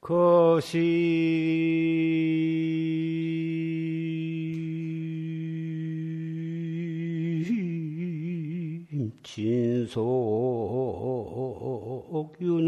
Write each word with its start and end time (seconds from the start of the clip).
것이 0.00 0.78
진속 9.22 9.96
윤 12.40 12.59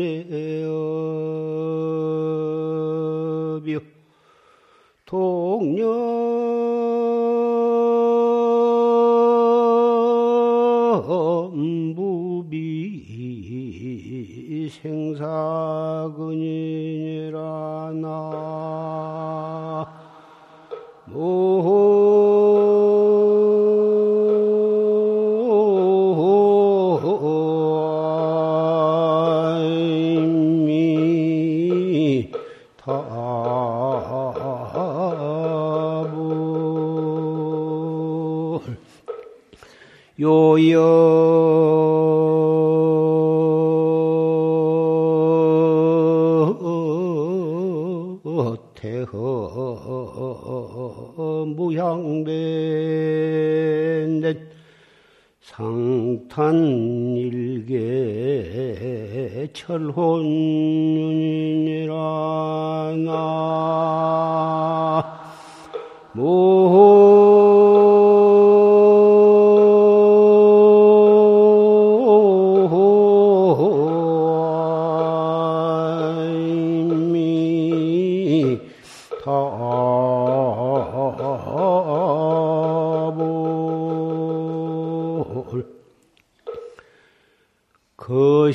요 40.70 41.01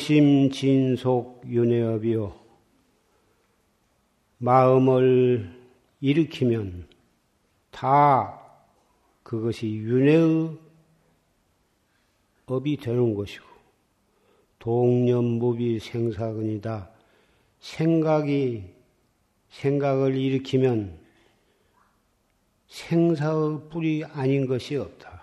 거심 0.08 0.52
진속 0.52 1.44
윤회업이요 1.46 2.34
마음을 4.38 5.54
일으키면 6.00 6.88
다 7.72 8.40
그것이 9.24 9.68
윤회의 9.68 10.58
업이 12.46 12.78
되는 12.78 13.16
것이고 13.16 13.46
동년무비 14.60 15.80
생사근이다. 15.80 16.90
생각이 17.60 18.64
생각을 19.50 20.16
일으키면 20.16 20.98
생사의 22.68 23.70
뿌리 23.70 24.06
아닌 24.06 24.48
것이 24.48 24.78
없다. 24.78 25.17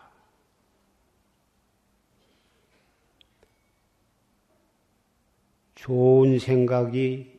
좋은 5.85 6.39
생각이 6.39 7.31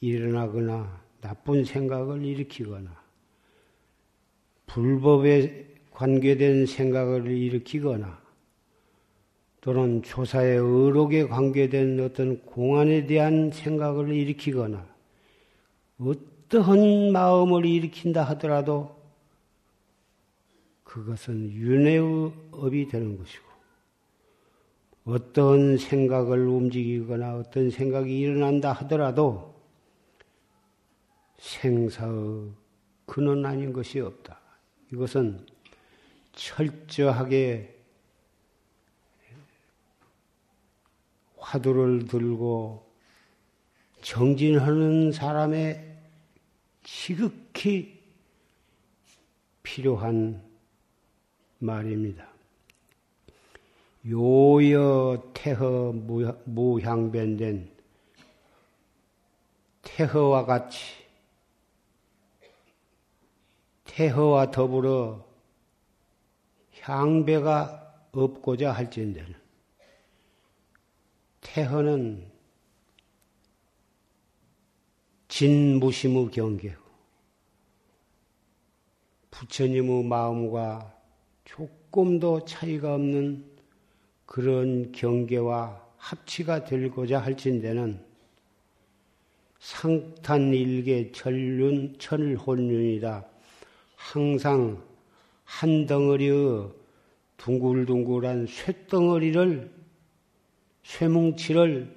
일어나거나 0.00 1.04
나쁜 1.20 1.64
생각을 1.64 2.24
일으키거나 2.24 2.90
불법에 4.66 5.68
관계된 5.92 6.66
생각을 6.66 7.30
일으키거나 7.30 8.20
또는 9.60 10.02
조사의 10.02 10.56
의록에 10.56 11.28
관계된 11.28 12.00
어떤 12.00 12.40
공안에 12.40 13.06
대한 13.06 13.52
생각을 13.52 14.12
일으키거나 14.12 14.84
어떠한 16.00 17.12
마음을 17.12 17.66
일으킨다 17.66 18.24
하더라도 18.24 18.96
그것은 20.82 21.52
윤회의 21.52 22.32
업이 22.50 22.88
되는 22.88 23.16
것이고 23.16 23.45
어떤 25.06 25.78
생각을 25.78 26.48
움직이거나 26.48 27.36
어떤 27.36 27.70
생각이 27.70 28.18
일어난다 28.18 28.72
하더라도 28.72 29.54
생사의 31.38 32.50
근원 33.06 33.46
아닌 33.46 33.72
것이 33.72 34.00
없다. 34.00 34.40
이것은 34.92 35.46
철저하게 36.32 37.72
화두를 41.38 42.06
들고 42.06 42.84
정진하는 44.02 45.12
사람의 45.12 45.98
지극히 46.82 48.02
필요한 49.62 50.42
말입니다. 51.60 52.35
요여 54.08 55.32
태허 55.34 55.92
무향변된 56.44 57.74
태허와 59.82 60.44
같이 60.44 60.78
태허와 63.84 64.50
더불어 64.52 65.26
향배가 66.80 68.10
없고자 68.12 68.70
할진대는 68.72 69.34
태허는 71.40 72.30
진무심의 75.28 76.30
경계고 76.30 76.86
부처님의 79.30 80.04
마음과 80.04 80.96
조금도 81.44 82.44
차이가 82.44 82.94
없는 82.94 83.55
그런 84.26 84.92
경계와 84.92 85.82
합치가 85.96 86.64
되고자 86.64 87.18
할진대는 87.20 88.04
상탄 89.58 90.52
일계 90.52 91.10
천륜 91.12 91.98
천혼륜이다. 91.98 93.26
항상 93.96 94.84
한 95.44 95.86
덩어리의 95.86 96.70
둥글둥글한 97.38 98.46
쇳덩어리를 98.46 99.72
쇠뭉치를 100.82 101.94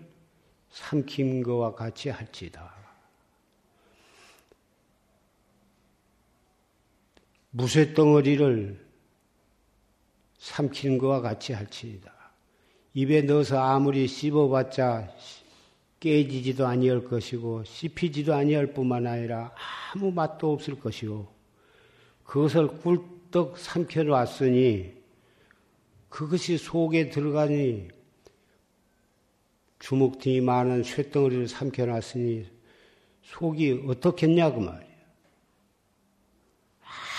삼킨 0.70 1.44
것과 1.44 1.76
같이 1.76 2.10
할지다. 2.10 2.74
무쇠덩어리를 7.52 8.88
삼키는 10.38 10.98
것과 10.98 11.22
같이 11.22 11.54
할지이다. 11.54 12.19
입에 12.94 13.22
넣어서 13.22 13.60
아무리 13.60 14.08
씹어봤자 14.08 15.14
깨지지도 16.00 16.66
아니할 16.66 17.04
것이고 17.04 17.64
씹히지도 17.66 18.34
아니할 18.34 18.74
뿐만 18.74 19.06
아니라 19.06 19.54
아무 19.94 20.12
맛도 20.12 20.54
없을 20.54 20.80
것이고 20.80 21.28
그것을 22.24 22.68
꿀떡 22.80 23.58
삼켜놨으니 23.58 24.94
그것이 26.10 26.58
속에 26.58 27.10
들어가니 27.10 27.90
주먹등이 29.80 30.42
많은 30.42 30.84
쇳덩어리를 30.84 31.48
삼켜놨으니 31.48 32.46
속이 33.24 33.86
어떻겠냐 33.88 34.54
그 34.54 34.60
말이야. 34.60 34.90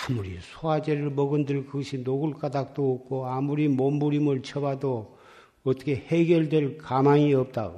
아무리 0.09 0.37
소화제를 0.41 1.11
먹은들 1.11 1.65
그것이 1.67 1.99
녹을 1.99 2.33
까닭도 2.33 2.93
없고 2.93 3.27
아무리 3.27 3.67
몸부림을 3.67 4.41
쳐봐도 4.41 5.20
어떻게 5.63 5.95
해결될 5.95 6.77
가망이 6.77 7.33
없다. 7.33 7.73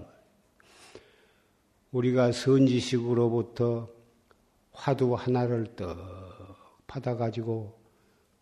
우리가 1.91 2.31
선지식으로부터 2.31 3.89
화두 4.71 5.13
하나를 5.13 5.75
떡 5.75 5.97
받아가지고 6.87 7.77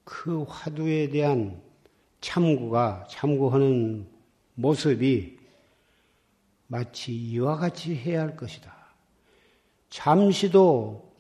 그 0.03 0.43
화두에 0.43 1.09
대한 1.09 1.61
참구가 2.21 3.07
참고하는 3.09 4.07
모습이 4.55 5.37
마치 6.67 7.13
이와 7.13 7.57
같이 7.57 7.95
해야 7.95 8.21
할 8.21 8.37
것이다. 8.37 8.73
잠시도 9.89 11.11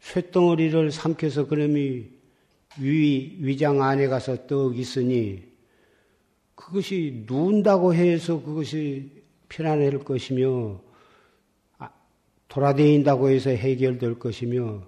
쇳덩어리를 0.00 0.92
삼켜서 0.92 1.46
그놈이 1.46 2.08
위, 2.78 3.36
위장 3.40 3.82
안에 3.82 4.06
가서 4.06 4.46
떡 4.46 4.78
있으니 4.78 5.49
그것이 6.60 7.24
누운다고 7.26 7.94
해서 7.94 8.42
그것이 8.42 9.10
편안할 9.48 9.98
것이며 10.00 10.78
아, 11.78 11.90
돌아다닌다고 12.48 13.30
해서 13.30 13.48
해결될 13.48 14.18
것이며 14.18 14.82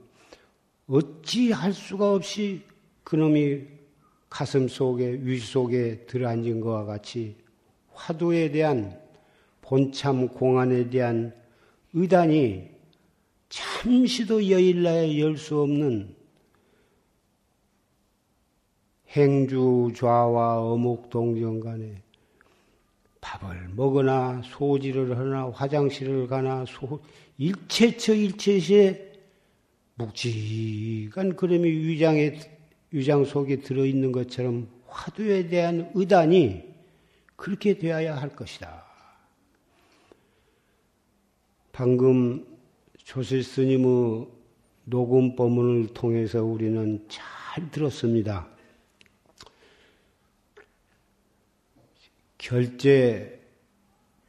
어찌 0.86 1.50
할 1.50 1.72
수가 1.72 2.12
없이 2.12 2.62
그놈이 3.04 3.62
가슴 4.28 4.68
속에 4.68 5.20
위 5.22 5.38
속에 5.38 6.04
들어앉은 6.06 6.60
것과 6.60 6.84
같이 6.84 7.36
화두에 7.94 8.50
대한 8.50 9.00
본참 9.62 10.28
공안에 10.28 10.90
대한 10.90 11.34
의단이 11.94 12.68
잠시도 13.48 14.50
여일나에 14.50 15.18
열 15.18 15.36
수 15.36 15.60
없는 15.60 16.14
행주 19.12 19.92
좌와 19.94 20.60
어묵 20.60 21.10
동정 21.10 21.60
간에 21.60 22.02
밥을 23.20 23.68
먹거나 23.74 24.42
소지를 24.44 25.16
하나 25.16 25.50
화장실을 25.50 26.26
가나 26.26 26.64
소, 26.66 27.00
일체처 27.38 28.14
일체시에 28.14 29.12
묵직한 29.94 31.36
그림이 31.36 31.68
위장에 31.68 32.38
위장 32.90 33.24
속에 33.24 33.60
들어 33.60 33.84
있는 33.84 34.12
것처럼 34.12 34.68
화두에 34.86 35.48
대한 35.48 35.90
의단이 35.94 36.62
그렇게 37.36 37.78
되어야 37.78 38.16
할 38.16 38.30
것이다. 38.30 38.84
방금 41.72 42.46
조실 42.96 43.42
스님의 43.42 44.26
녹음 44.84 45.36
법문을 45.36 45.94
통해서 45.94 46.44
우리는 46.44 47.04
잘 47.08 47.70
들었습니다. 47.70 48.51
결제 52.42 53.40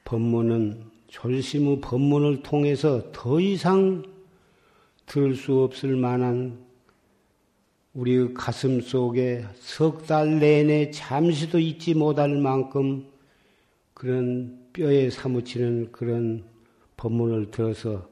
법문은 0.06 0.84
졸심의 1.08 1.82
법문을 1.82 2.44
통해서 2.44 3.12
더 3.12 3.40
이상 3.40 4.04
들을 5.08 5.36
수 5.36 5.64
없을 5.64 5.96
만한 5.96 6.64
우리 7.96 8.32
가슴 8.36 8.82
속에 8.82 9.44
석 9.56 10.06
달 10.06 10.40
내내 10.40 10.92
잠시도 10.92 11.58
잊지 11.58 11.96
못할 11.96 12.30
만큼 12.38 13.08
그런 13.96 14.60
뼈에 14.74 15.10
사무치는 15.10 15.92
그런 15.92 16.44
법문을 16.98 17.50
들어서 17.50 18.08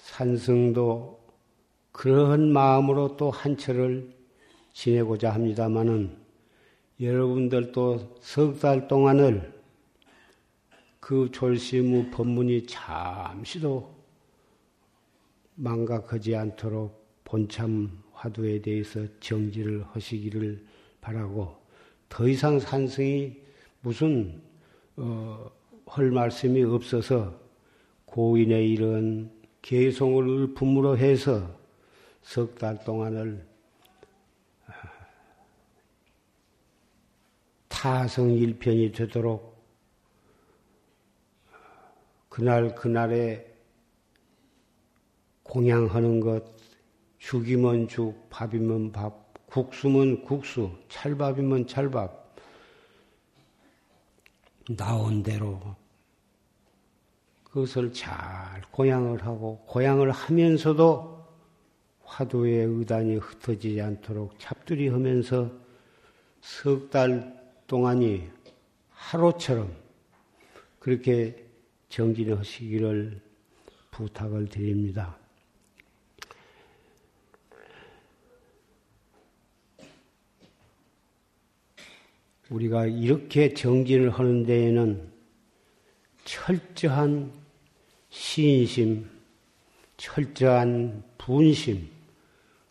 산성도 0.00 1.20
그러한 1.92 2.50
마음으로 2.50 3.18
또 3.18 3.30
한철을 3.30 4.10
지내고자 4.72 5.30
합니다마는 5.30 6.17
여러분들도 7.00 8.16
석 8.20 8.58
달 8.58 8.88
동안을 8.88 9.52
그 10.98 11.30
졸시무 11.30 12.10
법문이 12.10 12.66
잠시도 12.66 13.94
망각하지 15.54 16.34
않도록 16.34 17.22
본참 17.24 18.02
화두에 18.12 18.60
대해서 18.60 19.06
정지를 19.20 19.84
하시기를 19.92 20.64
바라고 21.00 21.56
더 22.08 22.26
이상 22.28 22.58
산성이 22.58 23.36
무슨 23.80 24.42
어, 24.96 25.50
할 25.86 26.10
말씀이 26.10 26.64
없어서 26.64 27.40
고인의 28.06 28.70
이런 28.72 29.30
개송을 29.62 30.54
품으로 30.54 30.98
해서 30.98 31.56
석 32.22 32.56
달 32.56 32.82
동안을 32.84 33.46
타성일편이 37.78 38.90
되도록 38.90 39.56
그날 42.28 42.74
그날에 42.74 43.46
공양하는 45.44 46.18
것, 46.18 46.44
죽이면 47.18 47.86
죽, 47.86 48.28
밥이면 48.30 48.90
밥, 48.90 49.32
국수면 49.46 50.24
국수, 50.24 50.72
찰밥이면 50.88 51.68
찰밥, 51.68 52.34
나온 54.76 55.22
대로 55.22 55.60
그것을 57.44 57.92
잘 57.92 58.60
고양을 58.72 59.24
하고 59.24 59.64
고양을 59.66 60.10
하면서도 60.10 61.24
화두의 62.02 62.66
의단이 62.66 63.18
흩어지지 63.18 63.80
않도록 63.80 64.36
잡두리 64.40 64.88
하면서 64.88 65.48
석 66.40 66.90
달 66.90 67.37
동안이 67.68 68.26
하루처럼 68.88 69.70
그렇게 70.78 71.44
정진하시기를 71.90 73.20
부탁을 73.90 74.48
드립니다. 74.48 75.18
우리가 82.48 82.86
이렇게 82.86 83.52
정진을 83.52 84.08
하는 84.08 84.44
데에는 84.44 85.06
철저한 86.24 87.30
신심, 88.08 89.10
철저한 89.98 91.02
분심, 91.18 91.86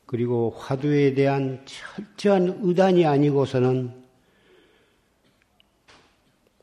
그리고 0.08 0.50
화두에 0.58 1.14
대한 1.14 1.64
철저한 1.66 2.62
의단이 2.64 3.06
아니고서는 3.06 4.07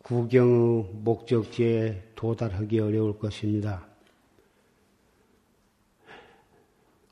구경의 0.04 0.90
목적지에 1.02 2.10
도달하기 2.14 2.78
어려울 2.78 3.18
것입니다. 3.18 3.86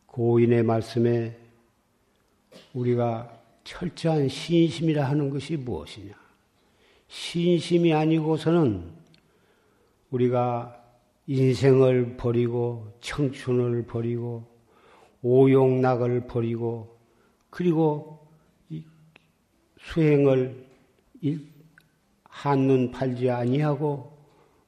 고인의 0.04 0.62
말씀에 0.62 1.34
우리가 2.74 3.40
철저한 3.64 4.28
신심이라 4.28 5.08
하는 5.08 5.30
것이 5.30 5.56
무엇이냐? 5.56 6.12
신심이 7.08 7.94
아니고서는 7.94 8.92
우리가 10.10 10.78
인생을 11.26 12.18
버리고 12.18 12.92
청춘을 13.00 13.86
버리고 13.86 14.44
오용락을 15.22 16.26
버리고 16.26 16.98
그리고 17.48 18.28
수행을 19.80 20.66
한눈 22.42 22.90
팔지 22.90 23.30
아니하고 23.30 24.12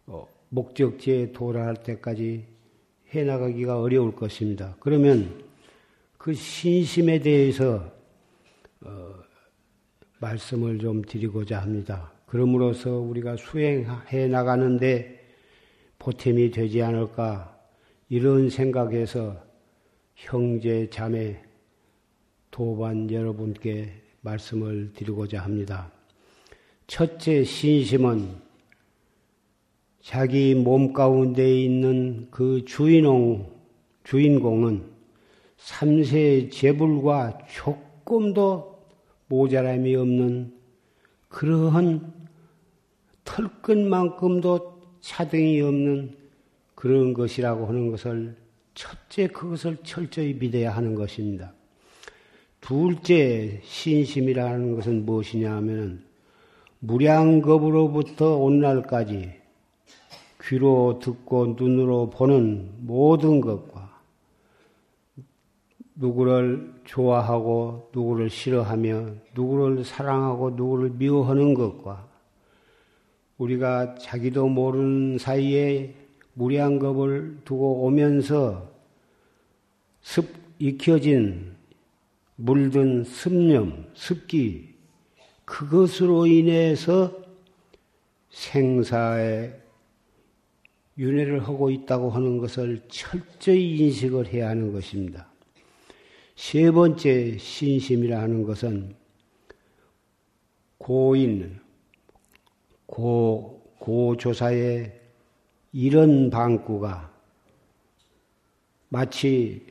어, 0.06 0.28
목적지에 0.50 1.32
도달할 1.32 1.74
때까지 1.82 2.44
해나가기가 3.08 3.80
어려울 3.80 4.14
것입니다. 4.14 4.76
그러면 4.78 5.42
그 6.16 6.34
신심에 6.34 7.18
대해서 7.18 7.92
어, 8.80 9.14
말씀을 10.20 10.78
좀 10.78 11.02
드리고자 11.02 11.60
합니다. 11.60 12.12
그러므로서 12.26 12.92
우리가 12.92 13.36
수행해 13.36 14.28
나가는데 14.28 15.26
보탬이 15.98 16.52
되지 16.52 16.80
않을까 16.80 17.58
이런 18.08 18.50
생각에서 18.50 19.36
형제 20.14 20.88
자매 20.90 21.42
도반 22.52 23.10
여러분께 23.10 23.90
말씀을 24.20 24.92
드리고자 24.92 25.42
합니다. 25.42 25.93
첫째 26.86 27.44
신심은 27.44 28.28
자기 30.00 30.54
몸 30.54 30.92
가운데 30.92 31.62
있는 31.62 32.28
그 32.30 32.64
주인공, 32.66 33.50
주인공은 34.04 34.84
삼세 35.56 36.50
재불과 36.50 37.38
조금도 37.50 38.84
모자람이 39.28 39.96
없는 39.96 40.52
그러한 41.28 42.12
털끝만큼도 43.24 44.82
차등이 45.00 45.62
없는 45.62 46.16
그런 46.74 47.14
것이라고 47.14 47.66
하는 47.66 47.90
것을 47.90 48.36
첫째 48.74 49.26
그것을 49.28 49.78
철저히 49.84 50.34
믿어야 50.34 50.76
하는 50.76 50.94
것입니다. 50.94 51.54
둘째 52.60 53.60
신심이라는 53.64 54.74
것은 54.74 55.06
무엇이냐 55.06 55.50
하면 55.56 56.04
무량겁으로부터 56.86 58.36
오늘날까지 58.36 59.32
귀로 60.42 60.98
듣고 61.02 61.54
눈으로 61.58 62.10
보는 62.10 62.72
모든 62.80 63.40
것과 63.40 64.00
누구를 65.94 66.74
좋아하고 66.84 67.90
누구를 67.94 68.28
싫어하며 68.28 69.06
누구를 69.34 69.84
사랑하고 69.84 70.50
누구를 70.50 70.90
미워하는 70.90 71.54
것과 71.54 72.06
우리가 73.38 73.94
자기도 73.94 74.48
모르는 74.48 75.16
사이에 75.18 75.94
무량겁을 76.34 77.38
두고 77.44 77.86
오면서 77.86 78.68
습 80.02 80.28
익혀진 80.58 81.54
물든 82.36 83.04
습념, 83.04 83.86
습기 83.94 84.73
그것으로 85.54 86.26
인해서 86.26 87.16
생사에 88.30 89.54
윤회를 90.98 91.46
하고 91.46 91.70
있다고 91.70 92.10
하는 92.10 92.38
것을 92.38 92.82
철저히 92.88 93.76
인식을 93.76 94.26
해야 94.26 94.48
하는 94.48 94.72
것입니다. 94.72 95.28
세 96.34 96.72
번째 96.72 97.38
신심이라 97.38 98.20
하는 98.20 98.42
것은 98.42 98.96
고인, 100.78 101.60
고, 102.86 103.72
고조사의 103.78 105.00
이런 105.72 106.30
방구가 106.30 107.12
마치 108.88 109.64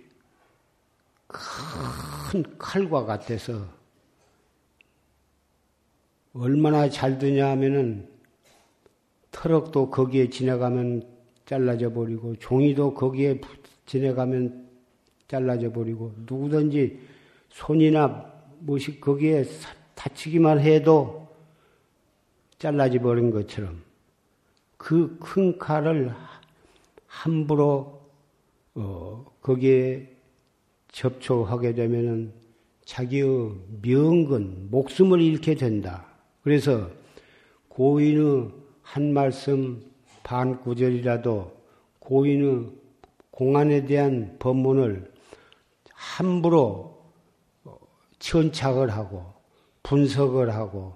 큰 1.27 2.57
칼과 2.57 3.03
같아서 3.03 3.67
얼마나 6.33 6.89
잘 6.89 7.17
드냐 7.19 7.49
하면은 7.51 8.07
트럭도 9.31 9.89
거기에 9.89 10.29
지나가면 10.29 11.03
잘라져 11.45 11.91
버리고 11.91 12.35
종이도 12.37 12.93
거기에 12.93 13.41
지나가면 13.85 14.67
잘라져 15.27 15.71
버리고 15.71 16.13
누구든지 16.25 16.99
손이나 17.49 18.31
무엇이 18.59 18.99
거기에 18.99 19.45
다치기만 19.95 20.59
해도 20.59 21.27
잘라져 22.57 22.99
버린 22.99 23.31
것처럼 23.31 23.81
그 24.77 25.17
큰 25.19 25.57
칼을 25.57 26.13
함부로 27.07 28.01
어, 28.75 29.25
거기에 29.41 30.09
접촉하게 30.91 31.73
되면은 31.73 32.33
자기의 32.85 33.51
명근, 33.81 34.69
목숨을 34.71 35.21
잃게 35.21 35.55
된다. 35.55 36.12
그래서 36.43 36.89
고인의 37.69 38.51
한 38.81 39.13
말씀 39.13 39.81
반 40.23 40.59
구절이라도 40.61 41.51
고인의 41.99 42.69
공안에 43.31 43.85
대한 43.85 44.35
법문을 44.39 45.11
함부로 45.89 47.01
천착을 48.19 48.89
하고 48.89 49.33
분석을 49.83 50.53
하고 50.53 50.95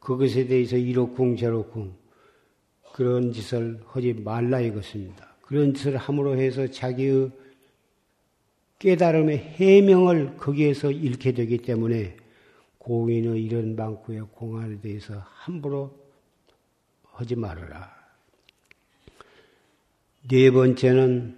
그것에 0.00 0.46
대해서 0.46 0.76
이렇쿵 0.76 1.36
저렇쿵 1.36 1.94
그런 2.92 3.32
짓을 3.32 3.80
하지 3.86 4.14
말라 4.14 4.60
이것입니다. 4.60 5.36
그런 5.42 5.74
짓을 5.74 5.96
함으로 5.96 6.36
해서 6.36 6.66
자기의 6.66 7.30
깨달음의 8.78 9.38
해명을 9.38 10.36
거기에서 10.36 10.90
잃게 10.90 11.32
되기 11.32 11.58
때문에 11.58 12.16
공인의 12.86 13.42
이런 13.42 13.74
방구의 13.74 14.20
공안에 14.30 14.78
대해서 14.80 15.20
함부로 15.26 15.92
하지 17.02 17.34
말아라. 17.34 17.92
네 20.28 20.52
번째는 20.52 21.36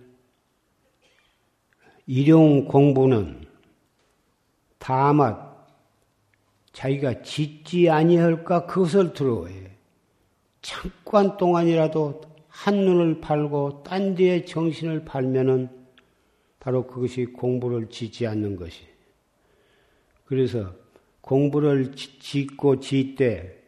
일용 2.04 2.66
공부는 2.66 3.46
다만 4.78 5.42
자기가 6.72 7.22
짓지 7.22 7.88
아니할까 7.88 8.66
그것을 8.66 9.14
두려워해. 9.14 9.70
잠깐 10.60 11.38
동안이라도 11.38 12.20
한눈을 12.48 13.22
팔고 13.22 13.84
딴 13.84 14.14
데에 14.14 14.44
정신을 14.44 15.06
팔면은 15.06 15.70
바로 16.60 16.86
그것이 16.86 17.24
공부를 17.24 17.88
짓지 17.88 18.26
않는 18.26 18.56
것이. 18.56 18.86
그래서 20.26 20.74
공부를 21.28 21.92
짓고 21.92 22.80
짓되 22.80 23.62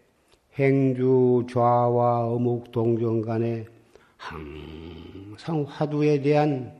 행주 0.55 1.47
좌와 1.51 2.29
어묵 2.29 2.73
동정 2.73 3.21
간에 3.21 3.67
항상 4.17 5.67
화두에 5.69 6.23
대한 6.23 6.75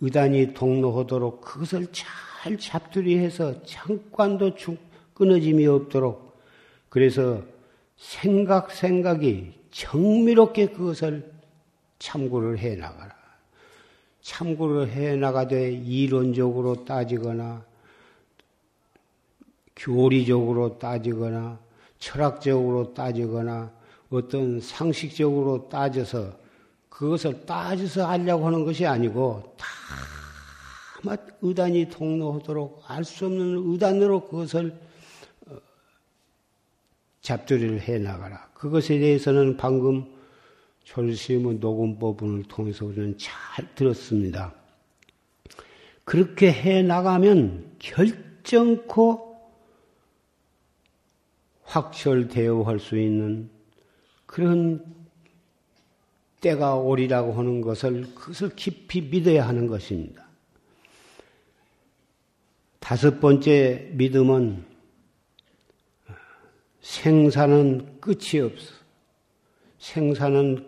의단이 0.00 0.54
동로하도록 0.54 1.42
그것을 1.42 1.88
잘 1.92 2.56
잡두리해서 2.56 3.62
잠깐도 3.64 4.52
끊어짐이 5.12 5.66
없도록 5.66 6.38
그래서 6.88 7.42
생각 7.98 8.70
생각이 8.72 9.52
정밀하게 9.70 10.68
그것을 10.68 11.30
참고를 11.98 12.58
해 12.58 12.76
나가라. 12.76 13.14
참고를 14.22 14.88
해 14.88 15.16
나가되 15.16 15.72
이론적으로 15.72 16.86
따지거나 16.86 17.67
교리적으로 19.78 20.78
따지거나 20.78 21.58
철학적으로 21.98 22.92
따지거나 22.92 23.72
어떤 24.10 24.60
상식적으로 24.60 25.68
따져서 25.68 26.36
그것을 26.88 27.46
따져서 27.46 28.06
알려고 28.06 28.46
하는 28.46 28.64
것이 28.64 28.84
아니고 28.84 29.56
다마 31.02 31.16
의단이 31.40 31.88
통로하도록 31.90 32.82
알 32.88 33.04
수 33.04 33.26
없는 33.26 33.70
의단으로 33.72 34.26
그것을 34.26 34.76
어, 35.46 35.56
잡두리를 37.20 37.80
해 37.80 37.98
나가라. 37.98 38.48
그것에 38.54 38.98
대해서는 38.98 39.56
방금 39.56 40.06
졸시의 40.82 41.40
녹음 41.60 41.98
법문을 41.98 42.44
통해서 42.44 42.86
우리는 42.86 43.16
잘 43.18 43.74
들었습니다. 43.74 44.54
그렇게 46.04 46.50
해 46.50 46.82
나가면 46.82 47.76
결정코 47.78 49.27
확철되어 51.68 52.62
할 52.62 52.78
수 52.78 52.98
있는 52.98 53.50
그런 54.26 54.84
때가 56.40 56.76
오리라고 56.76 57.32
하는 57.32 57.60
것을 57.60 58.14
그것을 58.14 58.54
깊이 58.56 59.02
믿어야 59.02 59.46
하는 59.46 59.66
것입니다. 59.66 60.26
다섯 62.78 63.20
번째 63.20 63.90
믿음은 63.92 64.64
생사는 66.80 68.00
끝이 68.00 68.40
없어. 68.40 68.72
생사는 69.78 70.64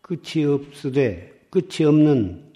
끝이 0.00 0.44
없으되 0.44 1.46
끝이 1.50 1.86
없는 1.86 2.52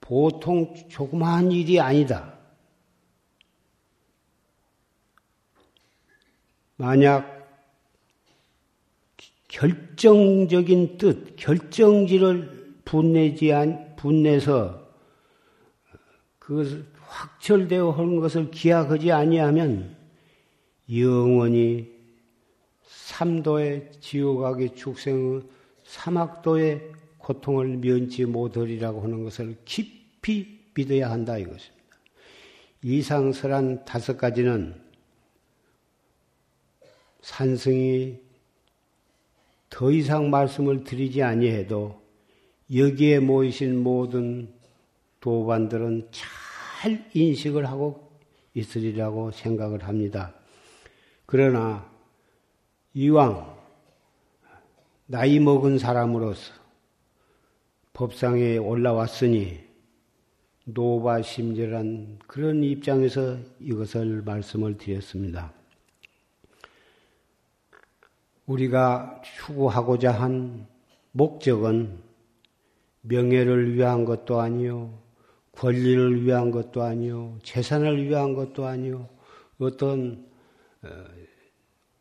보통 0.00 0.74
조그마한 0.88 1.50
일이 1.50 1.80
아니다. 1.80 2.33
만약 6.76 7.34
결정적인 9.48 10.98
뜻, 10.98 11.36
결정지를 11.36 12.74
분내지 12.84 13.52
안, 13.52 13.94
분내서 13.96 14.84
그것을 16.38 16.84
확철되어 17.06 17.90
하는 17.90 18.20
것을 18.20 18.50
기약하지 18.50 19.12
아니하면 19.12 19.96
영원히 20.92 21.88
삼도의 22.82 23.92
지옥악의 24.00 24.74
축생의 24.74 25.42
사막도의 25.84 26.92
고통을 27.18 27.78
면치 27.78 28.24
못하리라고 28.24 29.02
하는 29.02 29.22
것을 29.22 29.56
깊이 29.64 30.58
믿어야 30.74 31.10
한다 31.10 31.38
이것입니다. 31.38 31.74
이상설한 32.82 33.84
다섯 33.84 34.18
가지는 34.18 34.83
산승이 37.24 38.20
더 39.70 39.90
이상 39.90 40.28
말씀을 40.28 40.84
드리지 40.84 41.22
아니해도 41.22 41.98
여기에 42.74 43.20
모이신 43.20 43.82
모든 43.82 44.52
도반들은 45.20 46.10
잘 46.10 47.02
인식을 47.14 47.66
하고 47.66 48.10
있으리라고 48.52 49.30
생각을 49.30 49.84
합니다. 49.84 50.34
그러나 51.24 51.90
이왕 52.92 53.56
나이 55.06 55.40
먹은 55.40 55.78
사람으로서 55.78 56.52
법상에 57.94 58.58
올라왔으니 58.58 59.60
노바심절한 60.66 62.18
그런 62.26 62.62
입장에서 62.62 63.38
이것을 63.60 64.22
말씀을 64.22 64.76
드렸습니다. 64.76 65.52
우리가 68.46 69.22
추구하고자 69.24 70.12
한 70.12 70.66
목적은 71.12 71.98
명예를 73.02 73.74
위한 73.74 74.04
것도 74.04 74.40
아니요, 74.40 74.98
권리를 75.52 76.24
위한 76.24 76.50
것도 76.50 76.82
아니요, 76.82 77.38
재산을 77.42 78.08
위한 78.08 78.34
것도 78.34 78.66
아니요, 78.66 79.08
어떤 79.58 80.26
어, 80.82 80.88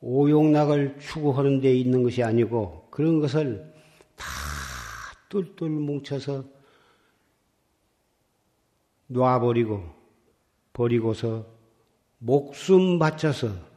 오용락을 0.02 1.00
추구하는 1.00 1.62
데 1.62 1.74
있는 1.74 2.04
것이 2.04 2.24
아니고 2.24 2.88
그런 2.90 3.20
것을 3.20 3.74
다 4.16 4.26
똘똘 5.30 5.70
뭉쳐서 5.70 6.44
놔버리고 9.08 9.84
버리고서 10.74 11.46
목숨 12.18 13.00
바쳐서 13.00 13.73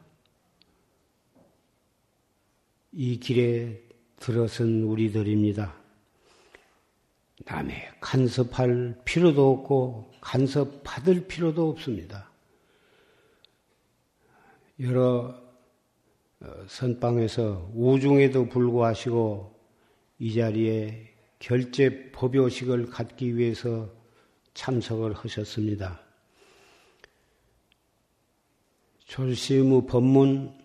이 2.99 3.19
길에 3.19 3.79
들어선 4.19 4.81
우리들입니다. 4.81 5.71
남의 7.45 7.91
간섭할 8.01 9.01
필요도 9.05 9.51
없고 9.51 10.11
간섭받을 10.19 11.27
필요도 11.27 11.69
없습니다. 11.69 12.31
여러 14.79 15.39
어, 16.39 16.65
선방에서 16.67 17.69
우중에도 17.75 18.49
불구하시고 18.49 19.55
이 20.17 20.33
자리에 20.33 21.13
결제 21.37 22.11
법요식을 22.11 22.87
갖기 22.87 23.37
위해서 23.37 23.93
참석을 24.55 25.13
하셨습니다. 25.13 26.01
졸시의 29.05 29.85
법문 29.85 30.57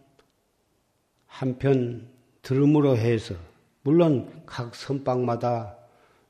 한편 1.27 2.12
들음으로 2.43 2.97
해서 2.97 3.35
물론 3.83 4.43
각 4.47 4.75
선방마다 4.75 5.77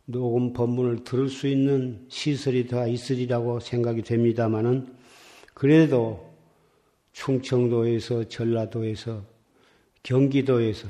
녹음 0.05 0.53
법문을 0.53 1.05
들을 1.05 1.29
수 1.29 1.47
있는 1.47 2.05
시설이 2.09 2.67
다 2.67 2.87
있으리라고 2.87 3.61
생각이 3.61 4.03
됩니다마는 4.03 4.95
그래도 5.55 6.33
충청도에서 7.13 8.29
전라도에서 8.29 9.25
경기도에서 10.03 10.89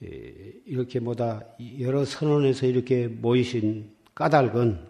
이렇게 0.00 1.00
뭐다 1.00 1.42
여러 1.80 2.04
선원에서 2.04 2.66
이렇게 2.66 3.06
모이신 3.06 3.94
까닭은 4.14 4.86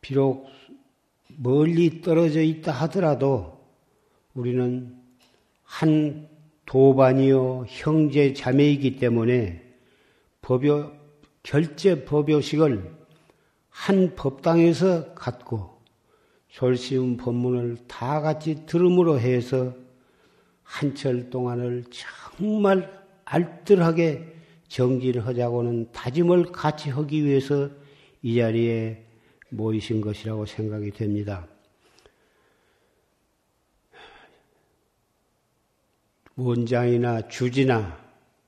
비록 0.00 0.46
멀리 1.28 2.00
떨어져 2.00 2.42
있다 2.42 2.72
하더라도 2.72 3.60
우리는 4.34 4.96
한 5.62 6.31
도반이요 6.72 7.66
형제 7.68 8.32
자매이기 8.32 8.96
때문에 8.96 9.62
법요 10.40 10.90
결제 11.42 12.06
법요식을 12.06 12.90
한 13.68 14.14
법당에서 14.16 15.12
갖고 15.12 15.82
졸시운 16.48 17.18
법문을 17.18 17.76
다 17.88 18.22
같이 18.22 18.64
들음으로 18.64 19.20
해서 19.20 19.74
한철 20.62 21.28
동안을 21.28 21.84
정말 21.90 22.90
알뜰하게 23.26 24.34
정진하자고는 24.68 25.92
다짐을 25.92 26.52
같이 26.52 26.88
하기 26.88 27.26
위해서 27.26 27.68
이 28.22 28.36
자리에 28.36 29.04
모이신 29.50 30.00
것이라고 30.00 30.46
생각이 30.46 30.90
됩니다. 30.92 31.51
원장이나 36.44 37.28
주지나 37.28 37.96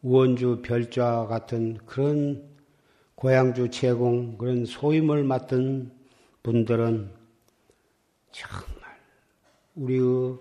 원주 0.02 0.62
별좌 0.62 1.26
같은 1.28 1.78
그런 1.86 2.44
고향주 3.14 3.70
제공 3.70 4.36
그런 4.36 4.64
소임을 4.64 5.22
맡은 5.22 5.92
분들은 6.42 7.10
정말 8.32 8.98
우리의 9.76 10.38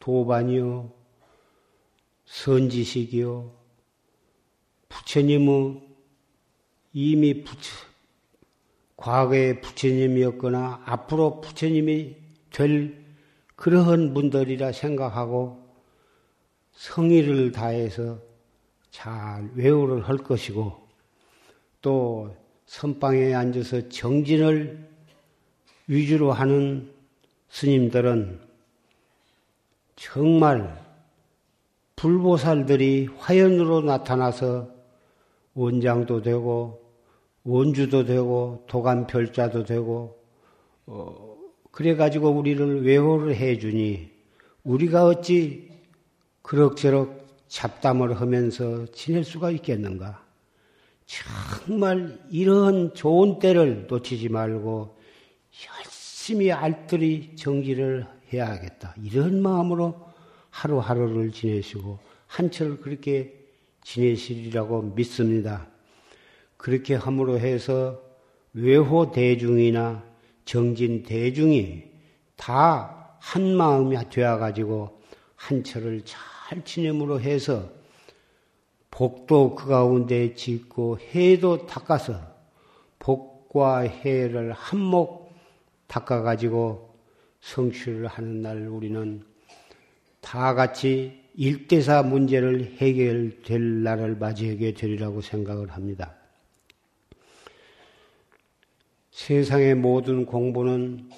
도반이요 0.00 0.90
선지식이요 2.24 3.52
부처님의 4.88 5.82
이미 6.94 7.44
부처 7.44 7.70
과거의 8.96 9.60
부처님이었거나 9.60 10.82
앞으로 10.86 11.42
부처님이 11.42 12.16
될 12.50 13.04
그러한 13.56 14.14
분들이라 14.14 14.72
생각하고 14.72 15.57
성의를 16.78 17.50
다해서 17.50 18.20
잘 18.92 19.50
외우를 19.56 20.08
할 20.08 20.16
것이고 20.16 20.72
또 21.82 22.32
선방에 22.66 23.34
앉아서 23.34 23.88
정진을 23.88 24.88
위주로 25.88 26.30
하는 26.30 26.92
스님들은 27.48 28.38
정말 29.96 30.80
불보살들이 31.96 33.08
화연으로 33.16 33.80
나타나서 33.80 34.70
원장도 35.54 36.22
되고 36.22 36.80
원주도 37.42 38.04
되고 38.04 38.64
도감별자도 38.68 39.64
되고 39.64 40.16
어, 40.86 41.36
그래 41.72 41.96
가지고 41.96 42.28
우리를 42.28 42.84
외호를 42.84 43.34
해 43.34 43.58
주니 43.58 44.10
우리가 44.62 45.06
어찌 45.06 45.67
그럭저럭 46.48 47.26
잡담을 47.48 48.18
하면서 48.18 48.86
지낼 48.86 49.22
수가 49.22 49.50
있겠는가? 49.50 50.24
정말 51.04 52.18
이런 52.30 52.94
좋은 52.94 53.38
때를 53.38 53.86
놓치지 53.86 54.30
말고 54.30 54.98
열심히 55.68 56.50
알뜰히 56.50 57.36
정지를 57.36 58.06
해야겠다. 58.32 58.94
이런 59.02 59.42
마음으로 59.42 59.94
하루하루를 60.48 61.32
지내시고 61.32 61.98
한철 62.26 62.78
그렇게 62.78 63.34
지내시리라고 63.82 64.80
믿습니다. 64.94 65.68
그렇게 66.56 66.94
함으로 66.94 67.38
해서 67.38 68.00
외호 68.54 69.12
대중이나 69.12 70.02
정진 70.46 71.02
대중이 71.02 71.84
다 72.36 72.98
한 73.20 73.56
마음이 73.56 73.96
되어 74.10 74.38
가지고 74.38 75.00
한철을 75.36 76.02
잘 76.04 76.37
지냄으로 76.64 77.20
해서 77.20 77.70
복도 78.90 79.54
그 79.54 79.66
가운데 79.68 80.34
짓고 80.34 80.98
해도 80.98 81.66
닦아서 81.66 82.20
복과 82.98 83.80
해를 83.80 84.52
한몫 84.52 85.30
닦아 85.86 86.22
가지고 86.22 86.94
성취를 87.40 88.06
하는 88.06 88.42
날 88.42 88.66
우리는 88.66 89.24
다 90.20 90.54
같이 90.54 91.22
일대사 91.34 92.02
문제를 92.02 92.76
해결될 92.78 93.82
날을 93.82 94.16
맞이하게 94.16 94.74
되리라고 94.74 95.20
생각을 95.20 95.70
합니다. 95.70 96.14
세상의 99.10 99.76
모든 99.76 100.26
공부는 100.26 101.10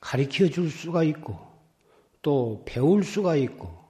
가르쳐 0.00 0.48
줄 0.48 0.70
수가 0.70 1.02
있고 1.04 1.38
또 2.22 2.62
배울 2.64 3.04
수가 3.04 3.36
있고 3.36 3.83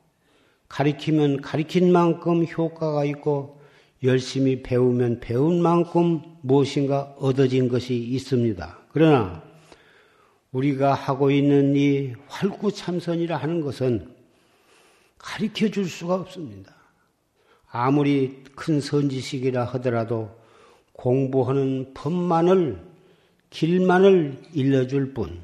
가르치면 0.69 1.41
가르친 1.41 1.93
만큼 1.93 2.45
효과가 2.45 3.05
있고 3.05 3.61
열심히 4.03 4.63
배우면 4.63 5.21
배운 5.21 5.63
만큼 5.63 6.21
무엇인가 6.43 7.15
얻어진 7.19 7.69
것이 7.69 7.97
있습니다. 7.97 8.79
그러나 8.93 9.43
우리가 10.53 10.95
하고 10.95 11.31
있는 11.31 11.75
이 11.75 12.13
활구참선이라 12.27 13.37
하는 13.37 13.61
것은 13.61 14.15
가르쳐 15.19 15.69
줄 15.69 15.87
수가 15.89 16.15
없습니다. 16.15 16.75
아무리 17.71 18.45
큰 18.55 18.81
선지식이라 18.81 19.65
하더라도 19.65 20.31
공부하는 20.93 21.93
법만을 21.95 22.81
길만을 23.51 24.43
일러줄 24.53 25.15
뿐, 25.15 25.41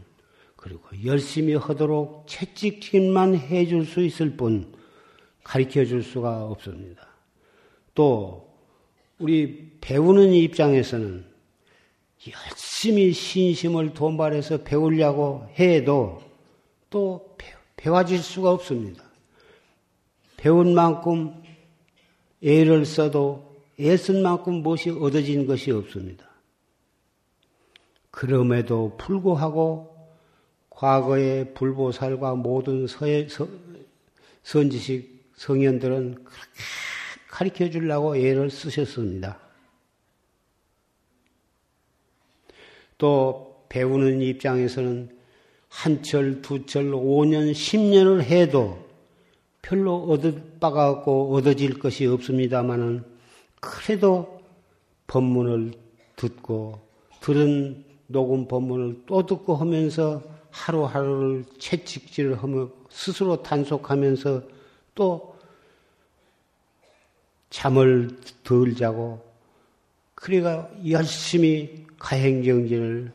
그리고 0.54 0.82
열심히 1.04 1.54
하도록 1.54 2.26
채찍질만 2.28 3.36
해줄 3.36 3.84
수 3.86 4.02
있을 4.02 4.36
뿐, 4.36 4.72
가르쳐 5.50 5.84
줄 5.84 6.04
수가 6.04 6.44
없습니다. 6.46 7.08
또, 7.92 8.54
우리 9.18 9.72
배우는 9.80 10.32
입장에서는 10.32 11.24
열심히 12.28 13.12
신심을 13.12 13.92
돈발해서 13.92 14.58
배우려고 14.58 15.44
해도 15.58 16.22
또 16.88 17.36
배워질 17.74 18.20
수가 18.20 18.52
없습니다. 18.52 19.02
배운 20.36 20.72
만큼 20.72 21.42
애를 22.44 22.86
써도 22.86 23.60
애쓴 23.80 24.22
만큼 24.22 24.62
무엇이 24.62 24.90
얻어진 24.90 25.48
것이 25.48 25.72
없습니다. 25.72 26.30
그럼에도 28.12 28.96
불구하고 28.96 29.96
과거의 30.70 31.54
불보살과 31.54 32.36
모든 32.36 32.86
서예, 32.86 33.26
서, 33.28 33.48
선지식 34.44 35.09
성현들은 35.40 36.16
그렇게 36.16 36.62
가르쳐 37.26 37.70
주려고 37.70 38.14
애를 38.14 38.50
쓰셨습니다. 38.50 39.38
또 42.98 43.64
배우는 43.70 44.20
입장에서는 44.20 45.18
한 45.70 46.02
철, 46.02 46.42
두 46.42 46.66
철, 46.66 46.92
오년, 46.92 47.54
십년을 47.54 48.24
해도 48.24 48.86
별로 49.62 50.02
얻을 50.10 50.58
바가 50.60 50.90
없고 50.90 51.34
얻어질 51.34 51.78
것이 51.78 52.04
없습니다마는 52.04 53.02
그래도 53.60 54.42
법문을 55.06 55.72
듣고 56.16 56.80
들은 57.22 57.82
녹음 58.08 58.46
법문을 58.46 59.04
또 59.06 59.24
듣고 59.24 59.54
하면서 59.54 60.22
하루하루를 60.50 61.44
채찍질을 61.58 62.42
하며 62.42 62.68
스스로 62.90 63.42
단속하면서 63.42 64.59
또 64.94 65.36
잠을 67.50 68.16
덜 68.44 68.74
자고 68.74 69.24
그래가 70.14 70.70
열심히 70.88 71.86
가행정진을 71.98 73.12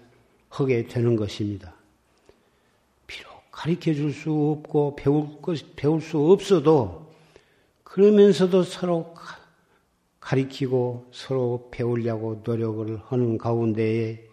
하게 0.49 0.87
되는 0.87 1.15
것입니다. 1.15 1.73
비록 3.07 3.29
가르쳐 3.51 3.93
줄 3.93 4.11
수 4.11 4.31
없고 4.31 4.95
배울 4.95 5.41
것, 5.41 5.75
배울 5.75 6.01
수 6.01 6.17
없어도 6.31 7.13
그러면서도 7.83 8.63
서로 8.63 9.13
가리키고 10.19 11.09
서로 11.13 11.69
배우려고 11.71 12.41
노력을 12.43 12.99
하는 13.05 13.37
가운데에 13.37 14.27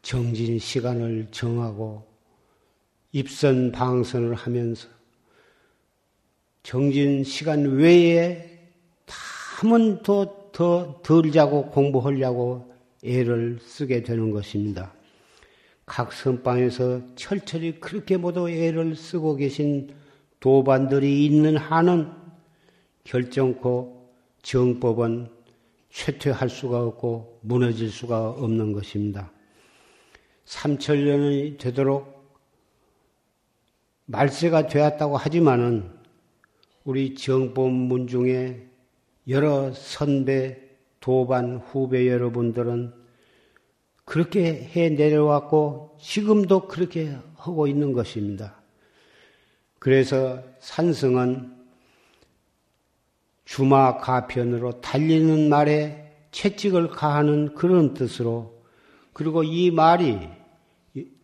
정진 0.00 0.58
시간을 0.58 1.28
정하고 1.30 2.11
입선 3.12 3.72
방선을 3.72 4.34
하면서 4.34 4.88
정진 6.62 7.24
시간 7.24 7.64
외에 7.76 8.52
한번 9.58 10.02
더, 10.02 10.50
더, 10.52 11.00
덜 11.02 11.30
자고 11.30 11.70
공부하려고 11.70 12.74
애를 13.04 13.58
쓰게 13.60 14.02
되는 14.02 14.30
것입니다. 14.30 14.92
각 15.84 16.12
선방에서 16.12 17.02
철철히 17.16 17.78
그렇게 17.80 18.16
모두 18.16 18.48
애를 18.48 18.96
쓰고 18.96 19.36
계신 19.36 19.94
도반들이 20.40 21.24
있는 21.26 21.56
한은 21.56 22.10
결정코 23.04 24.10
정법은 24.42 25.28
쇠퇴할 25.90 26.48
수가 26.48 26.82
없고 26.82 27.40
무너질 27.42 27.90
수가 27.90 28.30
없는 28.30 28.72
것입니다. 28.72 29.30
3천년이 30.46 31.58
되도록 31.58 32.21
말세가 34.12 34.66
되었다고 34.66 35.16
하지만은 35.16 35.90
우리 36.84 37.14
정법문 37.14 38.08
중에 38.08 38.68
여러 39.28 39.72
선배, 39.72 40.60
도반, 41.00 41.56
후배 41.56 42.08
여러분들은 42.08 42.92
그렇게 44.04 44.70
해 44.76 44.90
내려왔고 44.90 45.96
지금도 45.98 46.68
그렇게 46.68 47.16
하고 47.36 47.66
있는 47.66 47.94
것입니다. 47.94 48.60
그래서 49.78 50.42
산성은 50.60 51.56
주마 53.46 53.96
가편으로 53.96 54.82
달리는 54.82 55.48
말에 55.48 56.12
채찍을 56.32 56.88
가하는 56.88 57.54
그런 57.54 57.94
뜻으로 57.94 58.62
그리고 59.14 59.42
이 59.42 59.70
말이 59.70 60.18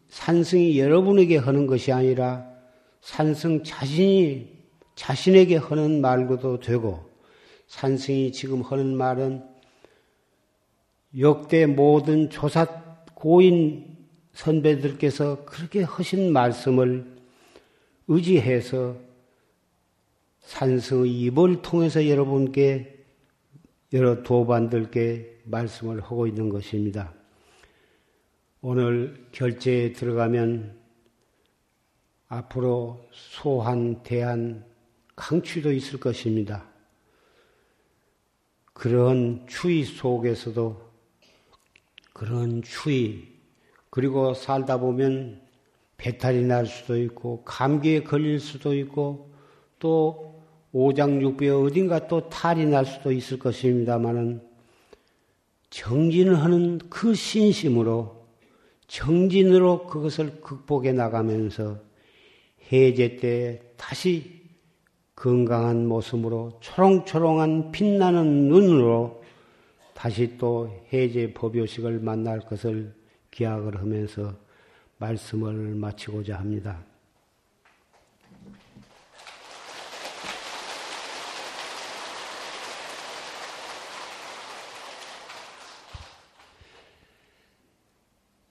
산승이 0.09 0.79
여러분에게 0.79 1.37
하는 1.37 1.67
것이 1.67 1.93
아니라 1.93 2.58
산승 3.01 3.65
자신이 3.65 4.59
자신에게 4.95 5.57
하는 5.57 6.01
말고도 6.01 6.61
되고 6.61 7.09
산승이 7.69 8.33
지금 8.33 8.63
하는 8.63 8.97
말은 8.97 9.45
역대 11.19 11.67
모든 11.67 12.31
조사 12.31 12.67
고인 13.15 13.97
선배들께서 14.33 15.45
그렇게 15.45 15.83
하신 15.83 16.33
말씀을 16.33 17.17
의지해서 18.09 18.97
산승의 20.41 21.11
입을 21.21 21.63
통해서 21.63 22.07
여러분께 22.09 23.05
여러 23.93 24.23
도반들께 24.23 25.43
말씀을 25.45 26.01
하고 26.03 26.27
있는 26.27 26.49
것입니다. 26.49 27.13
오늘 28.61 29.27
결제에 29.33 29.93
들어가면 29.93 30.78
앞으로 32.29 33.09
소한, 33.11 34.03
대한, 34.03 34.65
강취도 35.17 35.73
있을 35.73 35.99
것입니다. 35.99 36.65
그런 38.73 39.45
추위 39.49 39.85
속에서도 39.85 40.89
그런 42.13 42.63
추위, 42.63 43.29
그리고 43.91 44.35
살다 44.35 44.79
보면 44.79 45.41
배탈이 45.97 46.43
날 46.45 46.67
수도 46.67 46.97
있고, 46.97 47.43
감기에 47.45 48.05
걸릴 48.05 48.39
수도 48.39 48.75
있고, 48.75 49.33
또 49.79 50.45
오장육부에 50.73 51.49
어딘가 51.51 52.07
또 52.07 52.29
탈이 52.29 52.67
날 52.67 52.85
수도 52.85 53.11
있을 53.11 53.39
것입니다만은, 53.39 54.47
정진을 55.71 56.41
하는 56.41 56.79
그 56.91 57.15
신심으로, 57.15 58.27
정진으로 58.87 59.87
그것을 59.87 60.41
극복해 60.41 60.93
나가면서 60.93 61.88
해제 62.73 63.17
때 63.17 63.63
다시 63.77 64.39
건강한 65.15 65.87
모습으로 65.87 66.59
초롱초롱한 66.61 67.73
빛나는 67.73 68.49
눈으로 68.49 69.23
다시 69.95 70.37
또 70.39 70.71
해제 70.93 71.33
법요식을 71.35 71.99
만날 71.99 72.39
것을 72.41 72.95
기약을 73.31 73.81
하면서 73.81 74.35
말씀을 74.99 75.75
마치고자 75.75 76.37
합니다. 76.37 76.85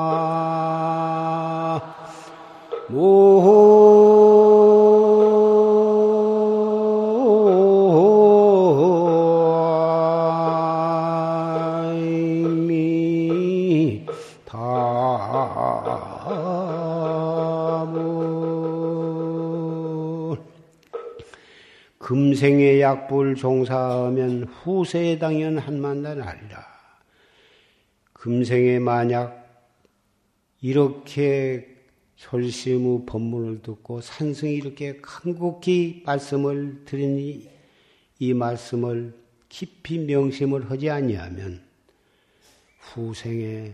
생의 22.43 22.81
약불 22.81 23.35
종사하면 23.35 24.43
후세에 24.43 25.17
당연 25.17 25.57
한만단 25.57 26.21
아리라. 26.21 26.67
금생에 28.11 28.79
만약 28.79 29.47
이렇게 30.59 31.73
솔심의 32.17 33.05
법문을 33.05 33.61
듣고 33.61 34.01
산승이 34.01 34.55
이렇게 34.55 34.99
간곡히 35.01 36.03
말씀을 36.05 36.83
드리니 36.83 37.49
이 38.19 38.33
말씀을 38.33 39.13
깊이 39.47 39.99
명심을 39.99 40.69
하지 40.69 40.89
아니하면 40.89 41.63
후생에 42.77 43.73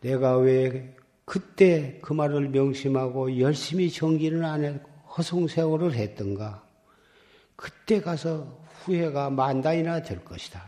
내가 0.00 0.38
왜 0.38 0.96
그때 1.26 1.98
그 2.00 2.14
말을 2.14 2.48
명심하고 2.48 3.40
열심히 3.40 3.90
정기를 3.90 4.42
안 4.42 4.64
했고 4.64 4.88
허송세월을 5.18 5.92
했던가? 5.92 6.66
그때 7.58 8.00
가서 8.00 8.62
후회가 8.84 9.30
만단이나 9.30 10.02
될 10.02 10.24
것이다. 10.24 10.62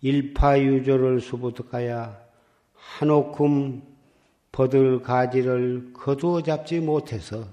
일파유조를 0.00 1.20
수부득하야 1.20 2.16
한옥금 2.74 3.82
버들 4.52 5.02
가지를 5.02 5.92
거두어 5.92 6.42
잡지 6.42 6.78
못해서 6.78 7.44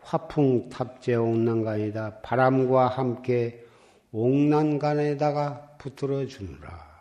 화풍 0.00 0.70
탑재 0.70 1.16
옥난간이다. 1.16 2.22
바람과 2.22 2.88
함께 2.88 3.62
옥난간에다가 4.10 5.76
붙들어 5.76 6.26
주느라. 6.26 6.93